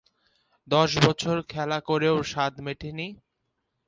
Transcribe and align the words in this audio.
দশ 0.67 0.91
বছর 1.05 1.35
খেলা 1.49 1.79
করেও 1.89 2.15
সাধ 2.23 2.53
মেটেনি? 2.65 3.07